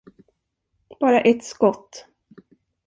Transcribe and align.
Bara 0.99 1.21
ett 1.21 1.43
skott? 1.43 2.07